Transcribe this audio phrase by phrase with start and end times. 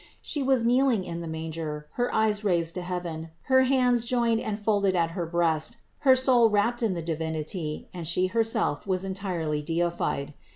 [0.23, 4.57] She was kneeling in the manger, her eyes raised to heaven, her hands joined and
[4.59, 9.61] folded at her breat, her soul wrapped in the Divinity and She herself was entirely
[9.61, 10.33] deified.